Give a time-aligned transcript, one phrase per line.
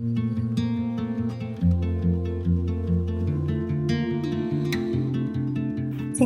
[0.00, 0.08] Xin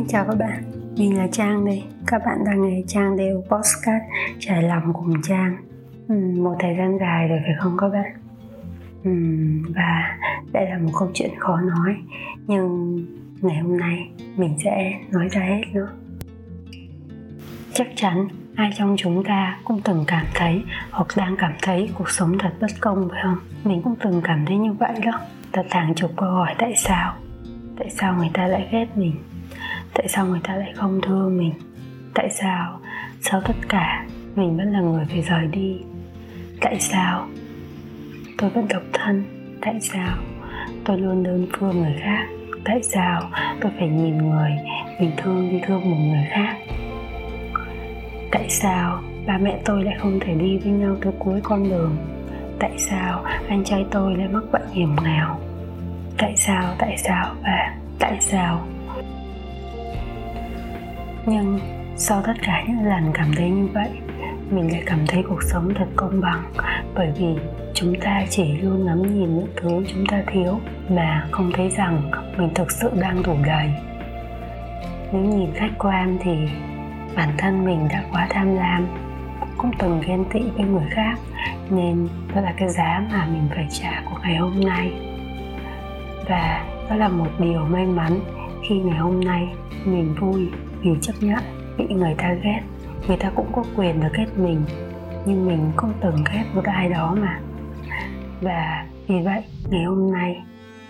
[0.07, 0.63] chào các bạn,
[0.97, 1.83] mình là Trang đây.
[2.07, 4.03] Các bạn đang nghe Trang đều podcast
[4.39, 5.57] trải lòng cùng Trang.
[6.07, 8.11] Ừ, một thời gian dài rồi phải không các bạn?
[9.03, 9.11] Ừ,
[9.75, 10.17] và
[10.53, 11.95] đây là một câu chuyện khó nói,
[12.47, 12.97] nhưng
[13.41, 15.89] ngày hôm nay mình sẽ nói ra hết nữa.
[17.73, 22.09] Chắc chắn ai trong chúng ta cũng từng cảm thấy hoặc đang cảm thấy cuộc
[22.09, 23.37] sống thật bất công phải không?
[23.63, 25.11] Mình cũng từng cảm thấy như vậy đó.
[25.51, 27.15] Thật hàng chục câu hỏi, tại sao?
[27.77, 29.15] Tại sao người ta lại ghét mình?
[29.95, 31.53] tại sao người ta lại không thương mình
[32.13, 32.79] tại sao
[33.21, 34.05] sau tất cả
[34.35, 35.77] mình vẫn là người phải rời đi
[36.61, 37.27] tại sao
[38.37, 39.23] tôi vẫn độc thân
[39.61, 40.17] tại sao
[40.85, 42.25] tôi luôn đơn phương người khác
[42.65, 43.21] tại sao
[43.61, 44.51] tôi phải nhìn người
[44.99, 46.57] mình thương đi thương một người khác
[48.35, 51.97] tại sao ba mẹ tôi lại không thể đi với nhau tới cuối con đường?
[52.59, 55.37] Tại sao anh trai tôi lại mắc bệnh hiểm nghèo?
[56.17, 58.67] Tại sao tại sao và tại sao?
[61.25, 61.59] Nhưng
[61.95, 63.89] sau tất cả những lần cảm thấy như vậy,
[64.49, 66.43] mình lại cảm thấy cuộc sống thật công bằng,
[66.95, 67.35] bởi vì
[67.73, 72.11] chúng ta chỉ luôn ngắm nhìn những thứ chúng ta thiếu mà không thấy rằng
[72.37, 73.69] mình thực sự đang đủ đầy.
[75.11, 76.31] Nếu nhìn khách quan thì
[77.15, 78.87] bản thân mình đã quá tham lam
[79.57, 81.15] cũng từng ghen tị với người khác,
[81.69, 84.93] nên đó là cái giá mà mình phải trả của ngày hôm nay.
[86.29, 88.19] Và đó là một điều may mắn
[88.69, 89.47] khi ngày hôm nay
[89.85, 90.49] mình vui
[90.81, 91.43] vì chấp nhận
[91.77, 92.61] bị người ta ghét.
[93.07, 94.61] Người ta cũng có quyền được ghét mình,
[95.25, 97.39] nhưng mình không từng ghét một ai đó mà.
[98.41, 100.41] Và vì vậy, ngày hôm nay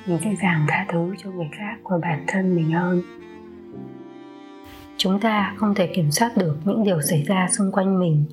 [0.08, 3.02] mình dễ dàng tha thứ cho người khác và bản thân mình hơn
[4.98, 8.26] chúng ta không thể kiểm soát được những điều xảy ra xung quanh mình,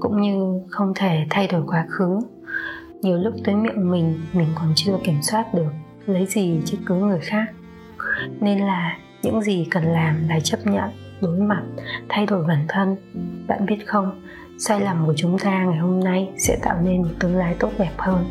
[0.00, 2.20] cũng như không thể thay đổi quá khứ.
[3.02, 5.72] Nhiều lúc tới miệng mình mình còn chưa kiểm soát được
[6.06, 7.46] lấy gì chứ cứ người khác.
[8.40, 11.62] Nên là những gì cần làm là chấp nhận, đối mặt,
[12.08, 12.96] thay đổi bản thân.
[13.46, 14.22] Bạn biết không,
[14.58, 17.70] sai lầm của chúng ta ngày hôm nay sẽ tạo nên một tương lai tốt
[17.78, 18.24] đẹp hơn.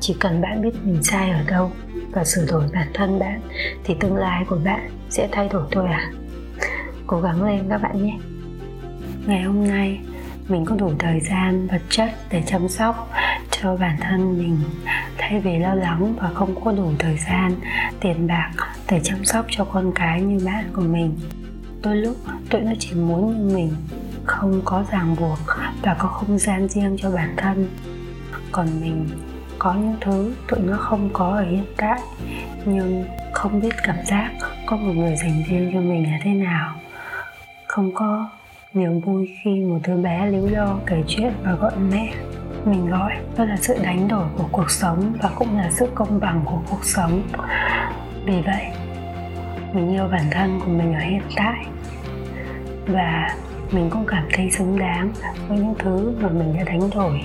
[0.00, 1.70] Chỉ cần bạn biết mình sai ở đâu
[2.12, 3.40] và sửa đổi bản thân bạn,
[3.84, 6.12] thì tương lai của bạn sẽ thay đổi thôi à?
[7.06, 8.18] Cố gắng lên các bạn nhé.
[9.26, 10.00] Ngày hôm nay,
[10.48, 13.10] mình có đủ thời gian, vật chất để chăm sóc
[13.50, 14.58] cho bản thân mình.
[15.18, 17.52] Thay vì lo lắng và không có đủ thời gian,
[18.00, 18.50] tiền bạc
[18.90, 21.18] để chăm sóc cho con cái như bạn của mình,
[21.82, 22.16] đôi lúc
[22.50, 23.72] tụi nó chỉ muốn như mình,
[24.24, 25.38] không có ràng buộc
[25.82, 27.68] và có không gian riêng cho bản thân.
[28.52, 29.08] Còn mình,
[29.58, 32.00] có những thứ tụi nó không có ở hiện tại,
[32.64, 34.30] nhưng không biết cảm giác
[34.66, 36.74] có một người dành riêng cho mình là thế nào
[37.74, 38.28] không có
[38.74, 42.14] niềm vui khi một đứa bé líu lo kể chuyện và gọi mẹ.
[42.64, 46.20] Mình gọi, đó là sự đánh đổi của cuộc sống và cũng là sự công
[46.20, 47.22] bằng của cuộc sống.
[48.26, 48.64] Vì vậy,
[49.72, 51.66] mình yêu bản thân của mình ở hiện tại.
[52.86, 53.36] Và
[53.72, 55.12] mình cũng cảm thấy xứng đáng
[55.48, 57.20] với những thứ mà mình đã đánh đổi.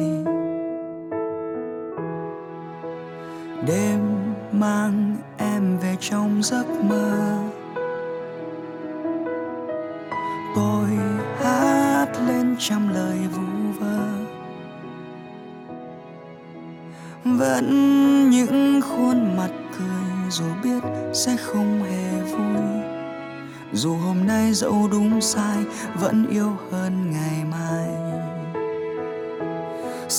[0.00, 0.32] Một
[3.66, 4.00] đêm
[4.52, 7.38] mang em về trong giấc mơ.
[10.56, 10.88] Tôi
[11.40, 14.08] hát lên trăm lời vu vơ.
[17.24, 17.66] Vẫn
[18.30, 20.82] những khuôn mặt cười dù biết
[21.12, 22.62] sẽ không hề vui.
[23.72, 27.97] Dù hôm nay dẫu đúng sai, vẫn yêu hơn ngày mai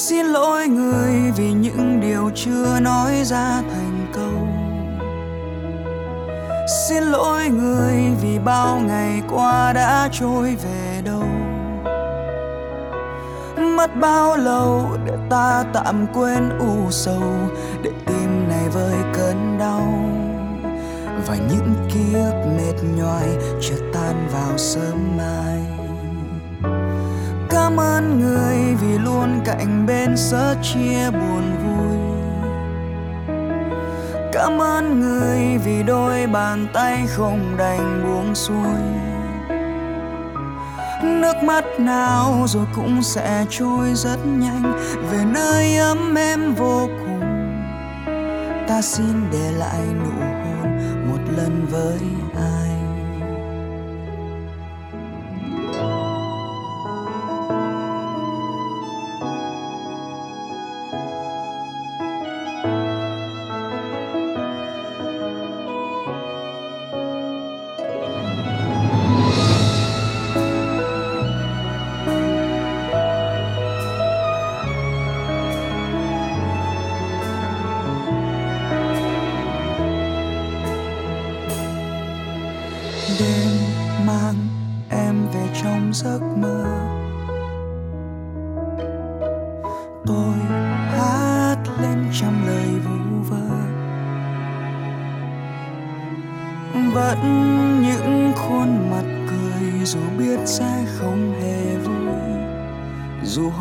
[0.10, 4.48] xin lỗi người vì những điều chưa nói ra thành câu.
[6.88, 11.24] Xin lỗi người vì bao ngày qua đã trôi về đâu.
[13.78, 17.34] Mất bao lâu để ta tạm quên u sầu,
[17.84, 19.88] để tim này vơi cơn đau.
[21.28, 23.28] Và những ký ức mệt nhoài
[23.62, 25.79] chưa tan vào sớm mai
[27.70, 31.98] cảm ơn người vì luôn cạnh bên sớ chia buồn vui.
[34.34, 38.80] Cảm ơn người vì đôi bàn tay không đành buông xuôi.
[41.04, 44.74] Nước mắt nào rồi cũng sẽ trôi rất nhanh,
[45.12, 47.22] về nơi ấm em vô cùng.
[48.68, 50.78] Ta xin để lại nụ hôn
[51.10, 52.00] một lần với
[52.36, 52.59] ai?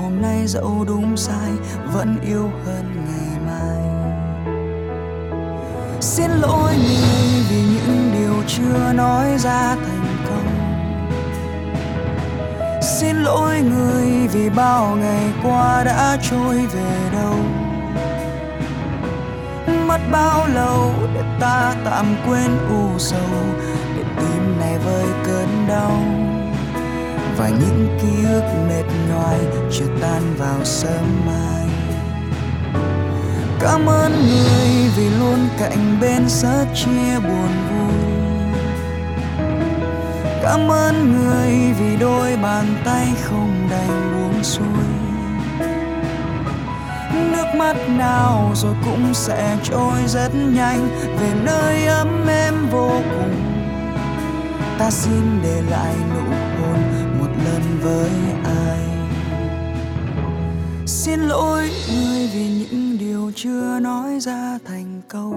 [0.09, 1.51] Hôm nay dẫu đúng sai,
[1.93, 3.79] vẫn yêu hơn ngày mai.
[6.01, 10.49] Xin lỗi người vì những điều chưa nói ra thành công.
[12.83, 17.35] xin lỗi người vì bao ngày qua đã trôi về đâu.
[19.87, 23.45] Mất bao lâu để ta tạm quên u sầu,
[23.97, 26.28] để tim này vơi cơn đau
[27.39, 29.39] và những ký ức mệt nhoài
[29.73, 31.67] chưa tan vào sớm mai.
[33.61, 38.19] Cảm ơn người vì luôn cạnh bên sớt chia buồn vui.
[40.43, 44.89] Cảm ơn người vì đôi bàn tay không đành buông xuôi.
[47.13, 50.89] Nước mắt nào rồi cũng sẽ trôi rất nhanh,
[51.21, 53.35] về nơi ấm êm vô cùng.
[54.79, 56.48] Ta xin để lại nụ
[57.49, 58.11] lần với
[58.45, 58.79] ai.
[60.87, 65.35] Xin lỗi người vì những điều chưa nói ra thành câu.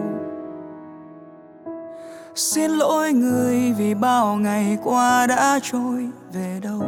[2.36, 6.84] Xin lỗi người vì bao ngày qua đã trôi về đâu.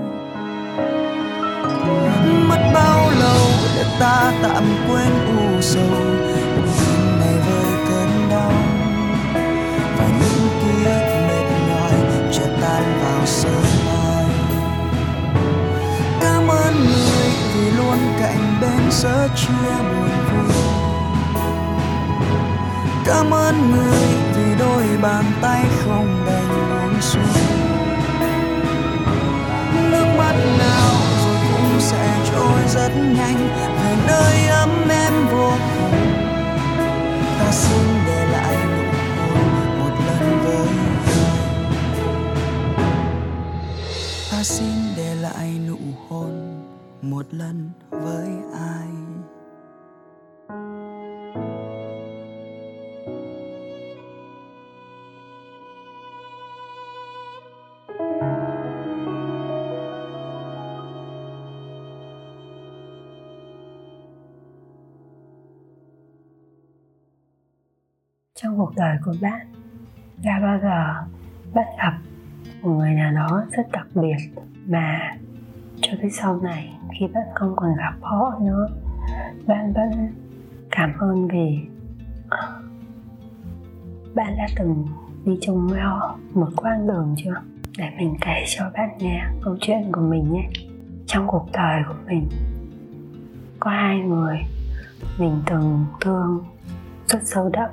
[2.50, 3.42] Mất bao lâu
[3.76, 6.13] để ta tạm quên u sầu?
[19.02, 20.56] Cạnh chia buồn vui
[23.06, 27.24] cảm ơn người vì đôi bàn tay không đành buông xuôi
[29.92, 30.94] nước mắt nào
[31.26, 35.92] rồi cũng sẽ trôi rất nhanh về nơi ấm êm vô cùng.
[37.40, 38.84] Ta xin để lại nụ
[39.20, 40.98] hôn một lần với người,
[44.32, 45.78] ta xin để lại nụ
[46.10, 46.62] hôn
[47.02, 48.30] một lần với
[68.36, 69.48] trong cuộc đời của bạn?
[70.24, 70.94] Đã bao giờ
[71.54, 71.94] bắt gặp
[72.62, 74.16] một người nào đó rất đặc biệt
[74.66, 75.18] mà
[75.82, 78.68] cho tới sau này khi bạn không còn gặp họ nữa,
[79.48, 80.14] bạn vẫn
[80.72, 81.60] cảm ơn vì
[84.16, 84.86] bạn đã từng
[85.26, 87.36] đi chung với họ một quãng đường chưa?
[87.78, 90.50] Để mình kể cho bạn nghe câu chuyện của mình nhé.
[91.06, 92.30] Trong cuộc đời của mình,
[93.60, 94.38] có hai người
[95.20, 96.44] mình từng thương
[97.08, 97.70] rất sâu đậm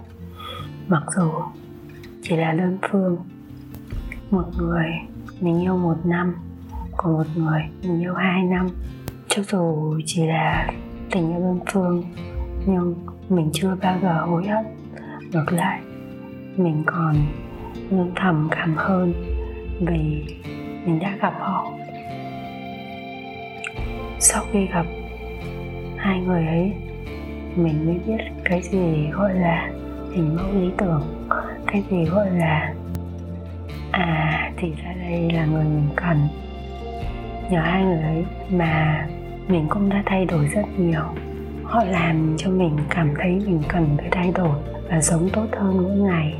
[0.91, 1.31] mặc dù
[2.23, 3.17] chỉ là đơn phương,
[4.31, 4.87] một người
[5.41, 6.35] mình yêu một năm
[6.97, 8.67] còn một người mình yêu hai năm.
[9.29, 10.69] Cho dù chỉ là
[11.11, 12.05] tình yêu đơn phương,
[12.67, 12.95] nhưng
[13.29, 14.65] mình chưa bao giờ hối hận.
[15.33, 15.81] Ngược lại,
[16.57, 17.17] mình còn
[17.91, 19.13] luôn thầm cảm hơn
[19.81, 20.25] vì
[20.85, 21.73] mình đã gặp họ.
[24.19, 24.87] Sau khi gặp
[25.97, 26.73] hai người ấy,
[27.57, 29.71] mình mới biết cái gì gọi là
[30.13, 31.27] hình mẫu lý tưởng.
[31.67, 32.75] Cái gì gọi là
[33.91, 36.29] à thì ra đây là người mình cần.
[37.51, 39.07] Nhờ hai người ấy mà
[39.49, 41.03] mình cũng đã thay đổi rất nhiều.
[41.65, 44.57] Họ làm cho mình cảm thấy mình cần phải thay đổi
[44.91, 46.35] và sống tốt hơn mỗi ngày.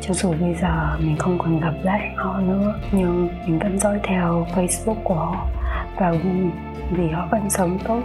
[0.00, 4.00] Cho dù bây giờ mình không còn gặp lại họ nữa, nhưng mình vẫn dõi
[4.02, 5.46] theo facebook của họ
[5.96, 6.12] và
[6.90, 8.02] vì họ vẫn sống tốt,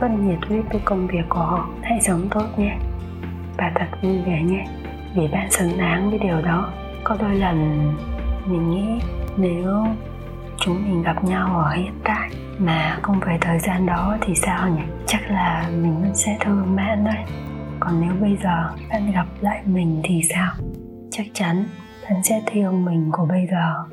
[0.00, 1.68] vẫn nhiệt huyết với công việc của họ.
[1.82, 2.76] Hãy sống tốt nhé
[3.56, 4.64] và thật vui vẻ nhé.
[5.14, 6.72] Vì bạn xứng đáng với điều đó.
[7.04, 7.92] Có đôi lần
[8.46, 9.00] mình nghĩ
[9.36, 9.86] nếu
[10.60, 14.68] chúng mình gặp nhau ở hiện tại mà không phải thời gian đó thì sao
[14.68, 14.82] nhỉ?
[15.06, 17.24] Chắc là mình vẫn sẽ thương bạn đấy.
[17.80, 20.52] Còn nếu bây giờ bạn gặp lại mình thì sao?
[21.10, 21.64] Chắc chắn
[22.10, 23.84] bạn sẽ thương mình của bây giờ.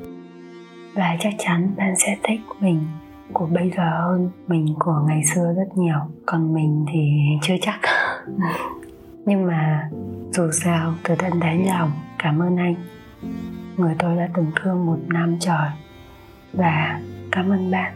[0.94, 2.86] Và chắc chắn bạn sẽ thích mình
[3.32, 5.98] của bây giờ hơn mình của ngày xưa rất nhiều.
[6.26, 7.00] Còn mình thì
[7.42, 7.80] chưa chắc.
[9.26, 9.88] nhưng mà
[10.32, 12.74] dù sao từ tận đáy lòng, cảm ơn anh.
[13.76, 15.68] Người tôi đã từng thương một năm trời.
[16.52, 17.00] Và
[17.32, 17.94] cảm ơn bạn,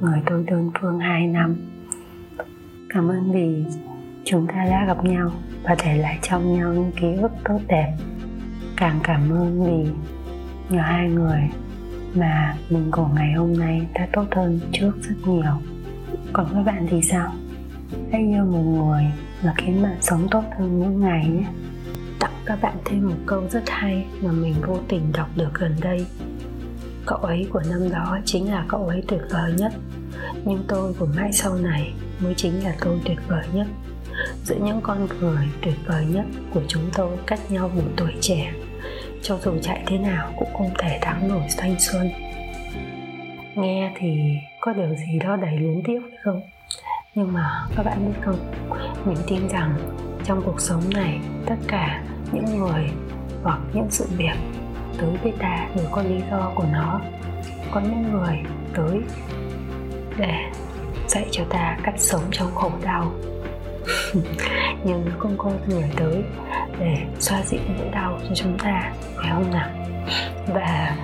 [0.00, 1.56] người tôi đơn phương hai năm.
[2.88, 3.64] Cảm ơn vì
[4.24, 5.30] chúng ta đã gặp nhau
[5.62, 7.96] và để lại trong nhau những ký ức tốt đẹp.
[8.76, 9.90] Càng cảm ơn vì
[10.68, 11.40] nhờ hai người
[12.14, 15.52] mà mình của ngày hôm nay đã tốt hơn trước rất nhiều.
[16.32, 17.32] Còn các bạn thì sao?
[18.12, 19.04] Hãy yêu một người
[19.42, 21.44] và khiến bạn sống tốt hơn mỗi ngày nhé.
[22.20, 25.76] Tặng các bạn thêm một câu rất hay mà mình vô tình đọc được gần
[25.80, 26.06] đây.
[27.06, 29.72] Cậu ấy của năm đó chính là cậu ấy tuyệt vời nhất.
[30.44, 33.66] Nhưng tôi của mãi sau này mới chính là tôi tuyệt vời nhất.
[34.44, 36.24] Giữa những con người tuyệt vời nhất
[36.54, 38.52] của chúng tôi cách nhau một tuổi trẻ,
[39.22, 42.08] cho dù chạy thế nào cũng không thể thắng nổi thanh xuân.
[43.54, 46.40] Nghe thì có điều gì đó đầy luyến tiếc phải không?
[47.16, 48.52] Nhưng mà các bạn biết không?
[49.04, 49.74] Mình tin rằng
[50.24, 52.90] trong cuộc sống này, tất cả những người
[53.42, 54.36] hoặc những sự việc
[54.98, 57.00] tới với ta đều có lý do của nó.
[57.70, 58.38] Có những người
[58.74, 59.00] tới
[60.16, 60.50] để
[61.08, 63.12] dạy cho ta cách sống trong khổ đau.
[64.84, 66.24] Nhưng không có người tới
[66.78, 69.68] để xoa dịu nỗi đau cho chúng ta, phải không nào?
[70.46, 70.96] Và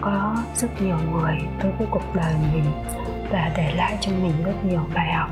[0.00, 2.64] có rất nhiều người tới với cuộc đời mình
[3.30, 5.30] và để lại cho mình rất nhiều bài học.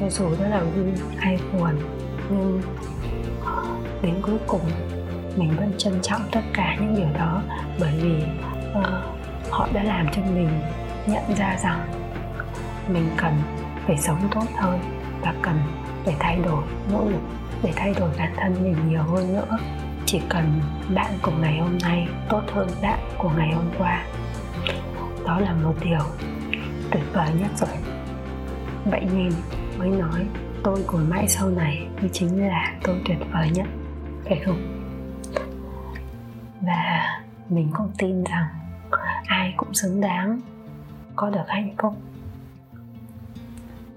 [0.00, 1.70] Cho dù đó là vui hay buồn
[2.30, 2.62] nhưng
[3.44, 3.64] ờ,
[4.02, 4.60] đến cuối cùng
[5.36, 7.42] mình vẫn trân trọng tất cả những điều đó
[7.80, 8.24] bởi vì
[8.78, 8.86] uh,
[9.50, 10.48] họ đã làm cho mình
[11.06, 11.88] nhận ra rằng
[12.88, 13.34] mình cần
[13.86, 14.80] phải sống tốt hơn
[15.20, 15.58] và cần
[16.04, 17.20] phải thay đổi nỗ lực
[17.62, 19.58] để thay đổi bản thân mình nhiều hơn nữa.
[20.06, 20.60] Chỉ cần
[20.94, 24.04] bạn của ngày hôm nay tốt hơn bạn của ngày hôm qua.
[25.26, 26.00] Đó là một điều
[26.90, 27.76] tuyệt vời nhất rồi.
[28.84, 29.32] Vậy nên
[29.78, 30.26] mới nói
[30.64, 33.66] tôi của mãi sau này mới chính là tôi tuyệt vời nhất,
[34.24, 34.84] phải không?
[36.60, 37.06] Và
[37.48, 38.46] mình cũng tin rằng
[39.26, 40.40] ai cũng xứng đáng
[41.16, 41.94] có được hạnh phúc.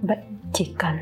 [0.01, 0.17] Vậy
[0.53, 0.98] chỉ cần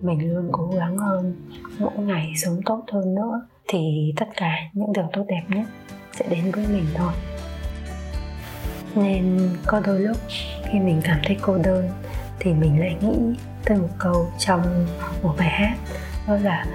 [0.00, 1.34] mình luôn cố gắng hơn,
[1.78, 5.66] mỗi ngày sống tốt hơn nữa, thì tất cả những điều tốt đẹp nhất
[6.12, 7.12] sẽ đến với mình thôi
[8.94, 10.16] nên có đôi lúc
[10.64, 11.90] khi mình cảm thấy cô đơn
[12.38, 14.86] thì mình lại nghĩ tới một câu trong
[15.22, 15.76] một bài hát.
[16.28, 16.66] Đó là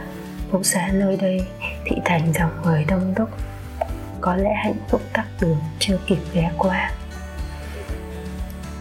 [0.52, 1.48] phố xá nơi đây
[1.86, 3.30] thị thành dòng người đông đúc.
[4.22, 6.92] Có lẽ hạnh phúc tắc đường chưa kịp ghé qua.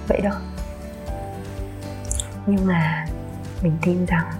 [0.09, 0.41] Vậy đó.
[2.47, 3.07] Nhưng mà
[3.63, 4.33] mình tin rằng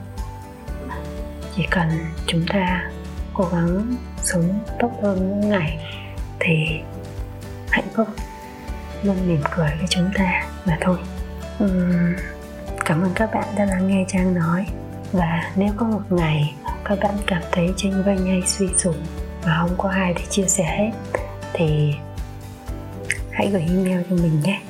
[1.57, 1.89] chỉ cần
[2.27, 2.91] chúng ta
[3.35, 5.79] cố gắng sống tốt hơn mỗi ngày
[6.41, 6.81] thì
[7.71, 8.09] hạnh phúc
[9.07, 10.99] luôn mỉm cười với chúng ta mà thôi.
[11.65, 12.17] Uhm,
[12.85, 14.67] cảm ơn các bạn đã lắng nghe trang nói.
[15.13, 18.95] Và nếu có một ngày các bạn cảm thấy tranh vênh hay suy sụp
[19.43, 21.19] và không có ai để chia sẻ hết
[21.53, 21.95] thì
[23.31, 24.61] hãy gửi email cho mình nhé.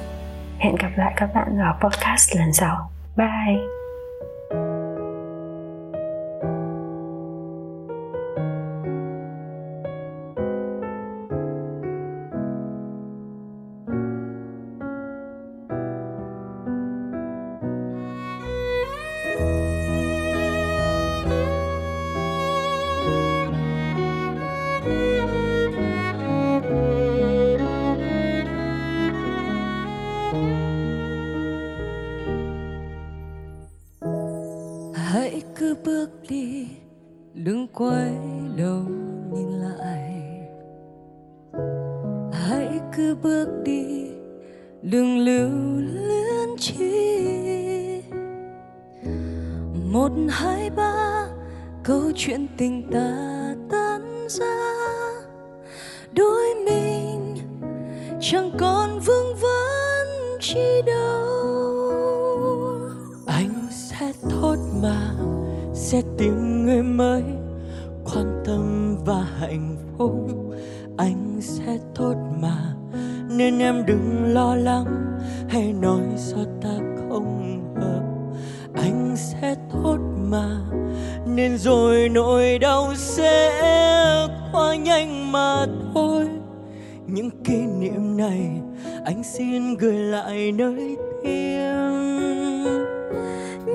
[0.59, 2.91] Hẹn gặp lại các bạn vào podcast lần sau.
[3.17, 3.76] Bye!
[56.13, 57.37] Đôi mình
[58.21, 60.07] chẳng còn vương vấn
[60.41, 61.17] chi đâu.
[63.27, 65.15] Anh sẽ thốt mà,
[65.75, 67.23] sẽ tìm người mới.
[68.05, 70.29] Quan tâm và hạnh phúc,
[70.97, 72.75] anh sẽ tốt mà.
[73.31, 78.03] Nên em đừng lo lắng hay nói do ta không hợp.
[78.75, 79.99] Anh sẽ tốt
[80.31, 80.61] mà,
[81.27, 83.53] nên rồi nỗi đau sẽ
[84.53, 85.67] qua nhanh mà
[87.17, 88.51] những kỷ niệm này
[89.05, 92.87] anh xin gửi lại nơi tim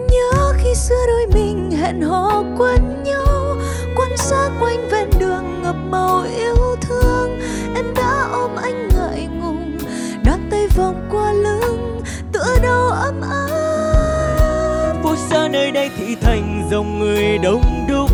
[0.10, 3.56] nhớ khi xưa đôi mình hẹn hò quen nhau
[3.96, 7.40] quan sát quanh ven đường ngập màu yêu thương.
[7.76, 9.78] Em đã ôm anh ngại ngùng
[10.26, 12.02] đan tay vòng qua lưng
[12.34, 14.94] tựa đầu ấm áp.
[15.04, 18.12] Phút xa nơi đây thì thành dòng người đông đúc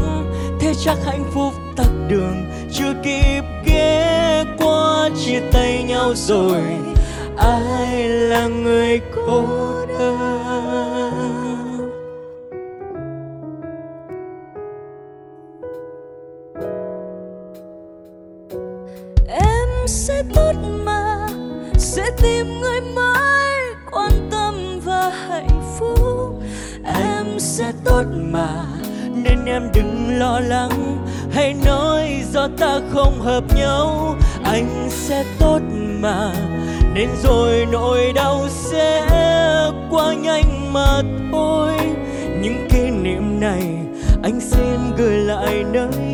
[0.60, 3.42] thế chắc hạnh phúc tắt đường chưa kịp
[5.16, 6.62] chia tay nhau rồi.
[7.38, 9.44] Ai là người cô
[10.00, 10.18] đơn?
[19.28, 20.54] Em sẽ tốt
[20.86, 21.28] mà,
[21.78, 26.42] sẽ tìm người mới quan tâm và hạnh phúc.
[26.86, 28.66] Em sẽ tốt mà,
[29.14, 31.06] nên em đừng lo lắng.
[31.32, 34.16] Hãy nói do ta không hợp nhau
[34.48, 35.60] anh sẽ tốt
[36.00, 36.32] mà,
[36.94, 39.06] nên rồi nỗi đau sẽ
[39.90, 41.02] qua nhanh mà
[41.32, 41.72] thôi.
[42.42, 43.64] Những kỷ niệm này
[44.24, 46.07] anh xin gửi lại nơi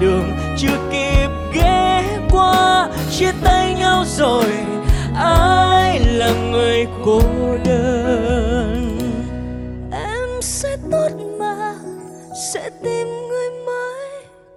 [0.00, 4.44] đường chưa kịp ghé qua, chia tay nhau rồi,
[5.16, 7.20] ai là người cô
[7.64, 8.98] đơn?
[9.92, 11.74] Em sẽ tốt mà,
[12.52, 14.08] sẽ tìm người mới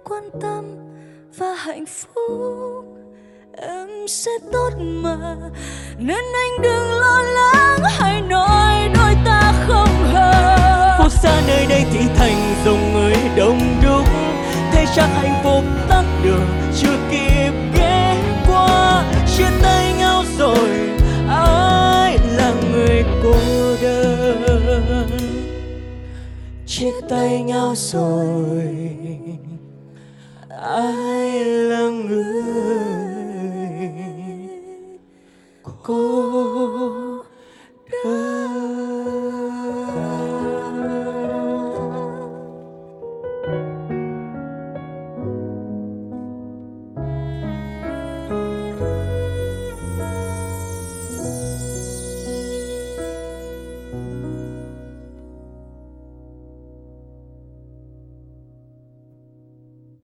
[0.04, 0.64] quan tâm
[1.38, 2.84] và hạnh phúc.
[3.56, 5.36] Em sẽ tốt mà,
[5.98, 11.84] nên anh đừng lo lắng hay nói đôi ta không hợp Phố xa nơi đây
[11.92, 14.13] thì thành dòng người đông đúc
[14.96, 18.16] chắc hạnh phúc tắt đường, chưa kịp ghé
[18.46, 19.04] qua.
[19.36, 20.68] Chia tay nhau rồi,
[21.28, 23.34] ai là người cô
[23.82, 25.08] đơn?
[26.66, 28.90] Chia tay nhau rồi,
[30.62, 32.44] ai là người
[35.82, 36.53] cô